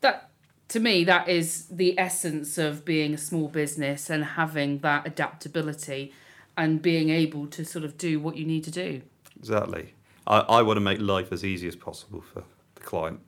That 0.00 0.30
to 0.68 0.80
me, 0.80 1.04
that 1.04 1.28
is 1.28 1.66
the 1.66 1.98
essence 1.98 2.58
of 2.58 2.84
being 2.84 3.14
a 3.14 3.18
small 3.18 3.48
business 3.48 4.10
and 4.10 4.22
having 4.22 4.78
that 4.80 5.06
adaptability 5.06 6.12
and 6.56 6.82
being 6.82 7.08
able 7.08 7.46
to 7.46 7.64
sort 7.64 7.84
of 7.84 7.96
do 7.96 8.20
what 8.20 8.36
you 8.36 8.44
need 8.44 8.64
to 8.64 8.70
do. 8.70 9.00
Exactly. 9.38 9.94
I, 10.28 10.40
I 10.40 10.62
want 10.62 10.76
to 10.76 10.80
make 10.80 11.00
life 11.00 11.32
as 11.32 11.44
easy 11.44 11.66
as 11.66 11.74
possible 11.74 12.20
for 12.20 12.44
the 12.74 12.80
client. 12.82 13.20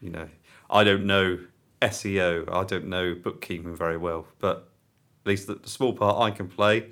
You 0.00 0.10
know, 0.10 0.28
I 0.68 0.82
don't 0.82 1.06
know 1.06 1.38
SEO, 1.82 2.50
I 2.50 2.64
don't 2.64 2.86
know 2.86 3.14
bookkeeping 3.14 3.76
very 3.76 3.98
well, 3.98 4.26
but 4.40 4.68
at 5.24 5.28
least 5.28 5.46
the, 5.46 5.54
the 5.54 5.68
small 5.68 5.92
part 5.92 6.20
I 6.20 6.34
can 6.34 6.48
play. 6.48 6.90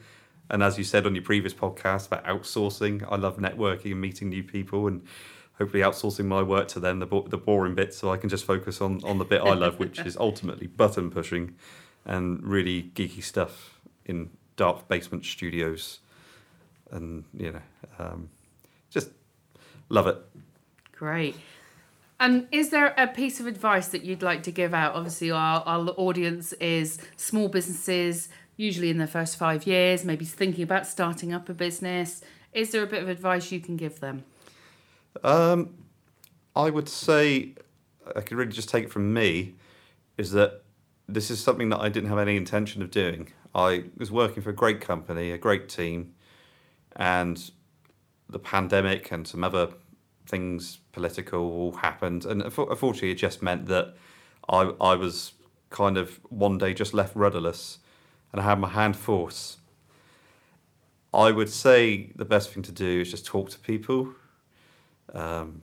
And 0.51 0.63
as 0.63 0.77
you 0.79 0.85
said 0.85 1.07
on 1.07 1.15
your 1.15 1.25
previous 1.25 1.55
podcast 1.55 2.07
about 2.09 2.25
outsourcing, 2.25 3.05
I 3.11 3.17
love 3.17 3.39
networking 3.39 3.93
and 3.93 4.01
meeting 4.01 4.29
new 4.29 4.43
people 4.43 4.87
and 4.87 5.03
hopefully 5.59 5.83
outsourcing 5.83 6.27
my 6.27 6.43
work 6.43 6.69
to 6.69 6.81
them, 6.81 6.99
the, 6.99 7.07
bo- 7.07 7.27
the 7.27 7.39
boring 7.39 7.75
bits, 7.75 7.97
so 7.97 8.13
I 8.13 8.17
can 8.17 8.29
just 8.29 8.45
focus 8.45 8.81
on, 8.81 9.03
on 9.05 9.19
the 9.19 9.25
bit 9.25 9.43
I 9.43 9.55
love, 9.55 9.79
which 9.79 10.01
is 10.01 10.17
ultimately 10.21 10.67
button 10.67 11.11
pushing 11.11 11.55
and 12.05 12.43
really 12.43 12.91
geeky 12.95 13.23
stuff 13.23 13.81
in 14.05 14.31
dark 14.57 14.89
basement 14.89 15.25
studios. 15.25 16.01
And, 16.91 17.25
you 17.33 17.53
know, 17.53 17.63
um, 17.99 18.31
just 18.91 19.11
love 19.91 20.07
it. 20.07 20.17
Great. 20.93 21.37
And 22.19 22.47
is 22.53 22.71
there 22.71 22.95
a 22.97 23.07
piece 23.07 23.41
of 23.41 23.47
advice 23.47 23.89
that 23.89 24.05
you'd 24.05 24.23
like 24.23 24.43
to 24.45 24.51
give 24.51 24.75
out? 24.75 24.95
Obviously, 24.95 25.31
our, 25.31 25.63
our 25.63 25.89
audience 25.97 26.53
is 26.55 26.99
small 27.17 27.49
businesses, 27.49 28.29
usually 28.57 28.91
in 28.91 28.99
their 28.99 29.07
first 29.07 29.39
five 29.39 29.67
years, 29.67 30.05
maybe 30.05 30.25
thinking 30.25 30.63
about 30.63 30.87
starting 30.87 31.33
up 31.33 31.49
a 31.49 31.55
business. 31.55 32.23
Is 32.53 32.73
there 32.73 32.83
a 32.83 32.87
bit 32.87 33.03
of 33.03 33.09
advice 33.09 33.51
you 33.51 33.61
can 33.61 33.77
give 33.77 34.01
them? 34.01 34.25
Um, 35.23 35.75
I 36.55 36.71
would 36.71 36.89
say 36.89 37.55
I 38.15 38.21
could 38.21 38.37
really 38.37 38.53
just 38.53 38.69
take 38.69 38.85
it 38.85 38.91
from 38.91 39.13
me 39.13 39.55
is 40.19 40.33
that 40.33 40.63
this 41.09 41.31
is 41.31 41.41
something 41.41 41.71
that 41.71 41.81
I 41.81 41.89
didn't 41.89 42.11
have 42.11 42.19
any 42.19 42.37
intention 42.37 42.83
of 42.83 42.91
doing. 42.91 43.33
I 43.55 43.85
was 43.97 44.13
working 44.13 44.43
for 44.43 44.51
a 44.51 44.55
great 44.55 44.81
company, 44.81 45.31
a 45.31 45.39
great 45.39 45.69
team, 45.69 46.15
and 46.95 47.51
the 48.31 48.39
pandemic 48.39 49.11
and 49.11 49.27
some 49.27 49.45
other 49.45 49.69
things 50.27 50.79
political 50.93 51.41
all 51.41 51.73
happened, 51.73 52.25
and 52.25 52.43
unfo- 52.43 52.71
unfortunately, 52.71 53.11
it 53.11 53.17
just 53.17 53.43
meant 53.43 53.67
that 53.67 53.95
I 54.49 54.73
I 54.81 54.95
was 54.95 55.33
kind 55.71 55.97
of 55.97 56.21
one 56.29 56.59
day 56.59 56.75
just 56.75 56.95
left 56.95 57.15
rudderless, 57.15 57.79
and 58.33 58.41
I 58.41 58.45
had 58.45 58.59
my 58.59 58.69
hand 58.69 58.97
force. 58.97 59.59
I 61.13 61.33
would 61.33 61.51
say 61.51 62.13
the 62.15 62.25
best 62.25 62.51
thing 62.51 62.63
to 62.63 62.73
do 62.73 63.01
is 63.01 63.11
just 63.11 63.27
talk 63.27 63.51
to 63.51 63.59
people, 63.59 64.15
um, 65.13 65.63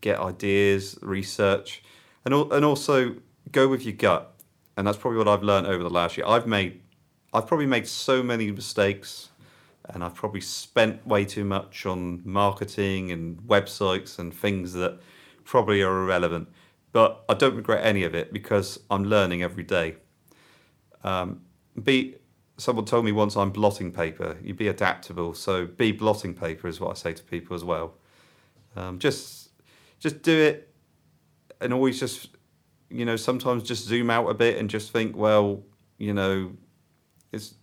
get 0.00 0.20
ideas, 0.20 0.98
research, 1.02 1.82
and 2.24 2.32
and 2.34 2.64
also 2.64 3.16
go 3.50 3.68
with 3.68 3.84
your 3.84 3.94
gut. 3.94 4.28
And 4.76 4.86
that's 4.86 4.96
probably 4.96 5.18
what 5.18 5.28
I've 5.28 5.42
learned 5.42 5.66
over 5.66 5.82
the 5.82 5.90
last 5.90 6.16
year. 6.16 6.26
I've 6.26 6.46
made, 6.46 6.80
I've 7.34 7.46
probably 7.46 7.66
made 7.66 7.86
so 7.86 8.22
many 8.22 8.50
mistakes, 8.50 9.28
and 9.86 10.04
I've 10.04 10.14
probably 10.14 10.40
spent 10.40 11.06
way 11.06 11.24
too 11.24 11.44
much 11.44 11.86
on 11.86 12.22
marketing 12.24 13.10
and 13.10 13.38
websites 13.42 14.18
and 14.18 14.32
things 14.32 14.72
that 14.74 15.00
probably 15.44 15.82
are 15.82 16.02
irrelevant. 16.02 16.48
But 16.92 17.24
I 17.28 17.34
don't 17.34 17.56
regret 17.56 17.84
any 17.84 18.04
of 18.04 18.14
it 18.14 18.32
because 18.32 18.78
I'm 18.90 19.04
learning 19.04 19.42
every 19.42 19.64
day. 19.64 19.96
Um, 21.02 21.42
be 21.82 22.16
someone 22.58 22.84
told 22.84 23.04
me 23.04 23.12
once 23.12 23.36
I'm 23.36 23.50
blotting 23.50 23.92
paper. 23.92 24.36
You 24.42 24.54
be 24.54 24.68
adaptable, 24.68 25.34
so 25.34 25.66
be 25.66 25.90
blotting 25.90 26.34
paper 26.34 26.68
is 26.68 26.80
what 26.80 26.90
I 26.90 26.94
say 26.94 27.12
to 27.14 27.22
people 27.22 27.56
as 27.56 27.64
well. 27.64 27.94
Um, 28.76 28.98
just 28.98 29.50
just 29.98 30.22
do 30.22 30.38
it, 30.38 30.72
and 31.60 31.72
always 31.72 31.98
just 31.98 32.28
you 32.90 33.04
know 33.04 33.16
sometimes 33.16 33.62
just 33.62 33.84
zoom 33.84 34.10
out 34.10 34.28
a 34.28 34.34
bit 34.34 34.58
and 34.58 34.68
just 34.68 34.92
think, 34.92 35.16
well, 35.16 35.62
you 35.98 36.12
know, 36.12 36.52
it's 37.32 37.54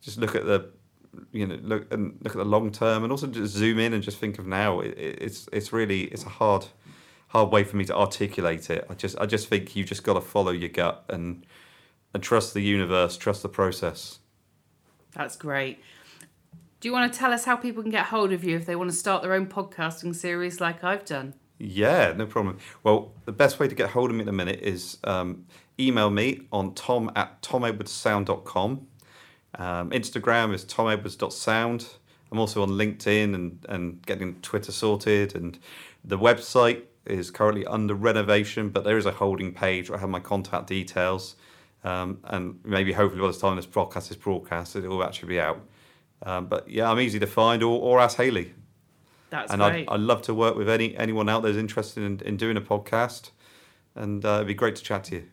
just 0.00 0.18
look 0.18 0.34
at 0.34 0.44
the 0.44 0.70
you 1.32 1.46
know 1.46 1.58
look 1.62 1.92
and 1.92 2.16
look 2.22 2.34
at 2.34 2.38
the 2.38 2.44
long 2.44 2.70
term, 2.70 3.02
and 3.02 3.10
also 3.12 3.26
just 3.26 3.54
zoom 3.54 3.78
in 3.78 3.92
and 3.92 4.02
just 4.02 4.18
think 4.18 4.38
of 4.38 4.46
now. 4.46 4.80
It, 4.80 4.96
it- 4.98 5.18
it's 5.22 5.48
it's 5.52 5.72
really 5.72 6.02
it's 6.04 6.24
a 6.24 6.28
hard 6.28 6.66
hard 7.28 7.50
way 7.50 7.62
for 7.64 7.76
me 7.76 7.84
to 7.84 7.94
articulate 7.96 8.70
it. 8.70 8.86
I 8.90 8.94
just 8.94 9.18
I 9.18 9.26
just 9.26 9.48
think 9.48 9.76
you 9.76 9.84
just 9.84 10.02
got 10.02 10.14
to 10.14 10.20
follow 10.20 10.50
your 10.52 10.70
gut 10.70 11.04
and 11.08 11.44
and 12.14 12.22
trust 12.22 12.54
the 12.54 12.60
universe, 12.62 13.16
trust 13.16 13.42
the 13.42 13.48
process. 13.48 14.18
That's 15.14 15.36
great. 15.36 15.80
Do 16.80 16.88
you 16.88 16.92
want 16.92 17.12
to 17.12 17.18
tell 17.18 17.32
us 17.32 17.44
how 17.44 17.56
people 17.56 17.82
can 17.82 17.90
get 17.90 18.06
hold 18.06 18.32
of 18.32 18.44
you 18.44 18.56
if 18.56 18.64
they 18.64 18.76
want 18.76 18.90
to 18.90 18.96
start 18.96 19.22
their 19.22 19.32
own 19.34 19.46
podcasting 19.46 20.14
series 20.14 20.60
like 20.60 20.84
I've 20.84 21.04
done? 21.04 21.34
Yeah, 21.58 22.12
no 22.16 22.24
problem. 22.24 22.58
Well, 22.84 23.10
the 23.24 23.32
best 23.32 23.58
way 23.58 23.66
to 23.66 23.74
get 23.74 23.90
hold 23.90 24.10
of 24.10 24.16
me 24.16 24.20
at 24.20 24.26
the 24.26 24.32
minute 24.32 24.60
is 24.62 24.96
um, 25.02 25.46
email 25.80 26.08
me 26.08 26.42
on 26.52 26.72
tom 26.74 27.10
at 27.16 27.42
tomedwardssound.com. 27.42 28.86
Um, 29.54 29.90
Instagram 29.90 30.54
is 30.54 30.64
tomedwards.sound. 30.64 31.86
I'm 32.30 32.38
also 32.38 32.62
on 32.62 32.70
LinkedIn 32.70 33.34
and, 33.34 33.64
and 33.68 34.04
getting 34.04 34.40
Twitter 34.40 34.72
sorted. 34.72 35.34
And 35.34 35.58
the 36.04 36.18
website 36.18 36.82
is 37.06 37.30
currently 37.30 37.64
under 37.66 37.94
renovation, 37.94 38.68
but 38.68 38.84
there 38.84 38.98
is 38.98 39.06
a 39.06 39.12
holding 39.12 39.54
page 39.54 39.88
where 39.88 39.96
I 39.98 40.00
have 40.00 40.10
my 40.10 40.20
contact 40.20 40.66
details. 40.66 41.36
Um, 41.84 42.18
and 42.24 42.60
maybe 42.64 42.92
hopefully 42.92 43.22
by 43.22 43.28
the 43.28 43.38
time 43.38 43.56
this 43.56 43.66
podcast 43.66 44.10
is 44.10 44.16
broadcast, 44.16 44.76
it 44.76 44.86
will 44.86 45.02
actually 45.02 45.28
be 45.28 45.40
out. 45.40 45.60
Um, 46.22 46.46
but 46.46 46.68
yeah, 46.68 46.90
I'm 46.90 47.00
easy 47.00 47.18
to 47.20 47.26
find, 47.26 47.62
or, 47.62 47.80
or 47.80 48.00
ask 48.00 48.16
Hayley 48.16 48.52
That's 49.30 49.52
and 49.52 49.62
I'd. 49.62 49.88
I'd 49.88 50.00
love 50.00 50.22
to 50.22 50.34
work 50.34 50.56
with 50.56 50.68
any 50.68 50.96
anyone 50.96 51.28
out 51.28 51.44
there's 51.44 51.56
interested 51.56 52.02
in, 52.02 52.20
in 52.26 52.36
doing 52.36 52.56
a 52.56 52.60
podcast 52.60 53.30
and 53.94 54.24
uh, 54.24 54.36
it'd 54.36 54.46
be 54.48 54.54
great 54.54 54.76
to 54.76 54.82
chat 54.82 55.04
to 55.04 55.16
you 55.16 55.24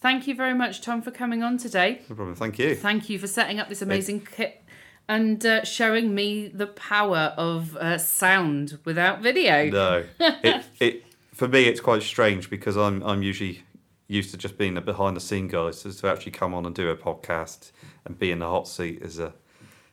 Thank 0.00 0.26
you 0.26 0.34
very 0.34 0.54
much, 0.54 0.80
Tom, 0.80 1.02
for 1.02 1.10
coming 1.10 1.42
on 1.42 1.58
today. 1.58 2.00
no 2.08 2.14
problem 2.16 2.34
thank 2.34 2.58
you 2.58 2.74
Thank 2.74 3.08
you 3.10 3.18
for 3.18 3.26
setting 3.26 3.58
up 3.60 3.68
this 3.68 3.82
amazing 3.82 4.20
kit 4.22 4.62
and 5.08 5.44
uh, 5.44 5.64
showing 5.64 6.14
me 6.14 6.48
the 6.48 6.68
power 6.68 7.34
of 7.36 7.76
uh, 7.76 7.98
sound 7.98 8.78
without 8.84 9.20
video. 9.20 9.68
no 9.70 10.04
it, 10.20 10.64
it 10.80 11.04
for 11.34 11.48
me 11.48 11.64
it's 11.64 11.80
quite 11.80 12.02
strange 12.02 12.48
because 12.50 12.76
I'm 12.76 13.02
I'm 13.02 13.22
usually 13.22 13.62
used 14.08 14.30
to 14.32 14.36
just 14.36 14.56
being 14.58 14.76
a 14.76 14.80
behind 14.80 15.16
the 15.16 15.20
scene 15.20 15.48
guy 15.48 15.70
so 15.70 15.90
to 15.90 16.06
actually 16.08 16.32
come 16.32 16.52
on 16.54 16.66
and 16.66 16.74
do 16.74 16.88
a 16.90 16.96
podcast 16.96 17.70
and 18.04 18.18
be 18.18 18.30
in 18.30 18.38
the 18.40 18.48
hot 18.48 18.66
seat 18.68 19.00
is 19.02 19.18
a 19.18 19.32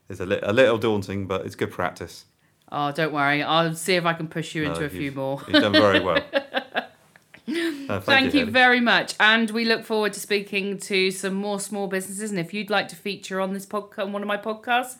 is 0.09 0.19
a, 0.19 0.25
li- 0.25 0.39
a 0.41 0.53
little 0.53 0.77
daunting 0.77 1.27
but 1.27 1.45
it's 1.45 1.55
good 1.55 1.71
practice 1.71 2.25
Oh, 2.69 2.91
don't 2.91 3.13
worry. 3.13 3.41
I'll 3.43 3.73
see 3.75 3.95
if 3.95 4.03
I 4.05 4.11
can 4.11 4.27
push 4.27 4.53
you 4.53 4.63
into 4.63 4.83
a 4.83 4.89
few 4.89 5.13
more. 5.13 5.41
you've 5.47 5.61
done 5.63 5.71
very 5.71 6.01
well 6.01 6.21
Uh, 7.89 7.99
Thank, 7.99 8.33
you, 8.33 8.41
Hayley. 8.41 8.51
very 8.51 8.79
much. 8.79 9.15
And 9.19 9.49
we 9.51 9.65
look 9.65 9.83
forward 9.85 10.13
to 10.13 10.19
speaking 10.19 10.77
to 10.79 11.11
some 11.11 11.33
more 11.33 11.59
small 11.59 11.87
businesses. 11.87 12.31
And 12.31 12.39
if 12.39 12.53
you'd 12.53 12.69
like 12.69 12.87
to 12.89 12.95
feature 12.95 13.41
on 13.41 13.53
this 13.53 13.65
podcast, 13.65 14.05
on 14.05 14.13
one 14.13 14.21
of 14.21 14.27
my 14.27 14.37
podcasts, 14.37 14.97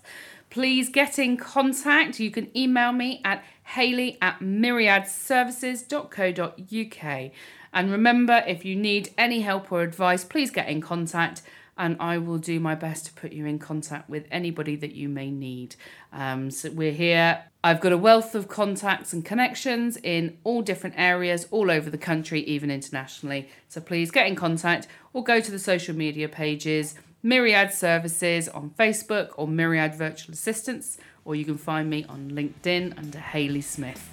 please 0.49 0.89
get 0.89 1.19
in 1.19 1.37
contact. 1.37 2.19
You 2.19 2.31
can 2.31 2.49
email 2.57 2.91
me 2.91 3.21
at 3.23 3.43
hayley 3.63 4.17
at 4.21 4.39
myriadservices.co.uk. 4.39 7.31
And 7.73 7.91
remember, 7.91 8.43
if 8.47 8.63
you 8.65 8.75
need 8.75 9.13
any 9.17 9.41
help 9.41 9.71
or 9.71 9.81
advice, 9.81 10.23
please 10.23 10.51
get 10.51 10.69
in 10.69 10.81
contact 10.81 11.41
and 11.77 11.97
I 11.99 12.17
will 12.17 12.37
do 12.37 12.59
my 12.59 12.75
best 12.75 13.05
to 13.07 13.13
put 13.13 13.31
you 13.31 13.45
in 13.45 13.59
contact 13.59 14.09
with 14.09 14.25
anybody 14.31 14.75
that 14.77 14.93
you 14.93 15.09
may 15.09 15.29
need. 15.29 15.75
Um, 16.11 16.49
so 16.49 16.71
we're 16.71 16.91
here. 16.91 17.43
I've 17.63 17.79
got 17.79 17.91
a 17.91 17.97
wealth 17.97 18.35
of 18.35 18.47
contacts 18.47 19.13
and 19.13 19.23
connections 19.23 19.97
in 19.97 20.37
all 20.43 20.61
different 20.61 20.95
areas, 20.97 21.47
all 21.51 21.69
over 21.69 21.89
the 21.89 21.97
country, 21.97 22.41
even 22.41 22.71
internationally. 22.71 23.49
So 23.67 23.81
please 23.81 24.11
get 24.11 24.27
in 24.27 24.35
contact 24.35 24.87
or 25.13 25.23
go 25.23 25.39
to 25.39 25.51
the 25.51 25.59
social 25.59 25.95
media 25.95 26.29
pages, 26.29 26.95
Myriad 27.23 27.73
Services 27.73 28.47
on 28.49 28.71
Facebook 28.71 29.31
or 29.37 29.47
Myriad 29.47 29.95
Virtual 29.95 30.33
Assistants, 30.33 30.97
or 31.25 31.35
you 31.35 31.45
can 31.45 31.57
find 31.57 31.89
me 31.89 32.05
on 32.07 32.31
LinkedIn 32.31 32.97
under 32.97 33.19
Hayley 33.19 33.61
Smith. 33.61 34.09